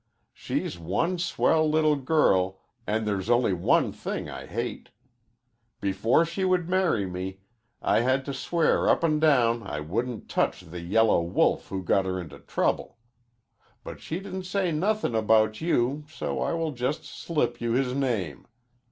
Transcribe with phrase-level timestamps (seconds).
[0.33, 4.89] Shes one swell little girl and theres only one thing I hate.
[5.79, 7.41] Before she would marry me
[7.83, 12.05] I had to swear up and down I wouldnt touch the yellow wolf who got
[12.05, 12.97] her into trouble.
[13.83, 18.47] But she didnt say nothing about you so I will just slip you his name.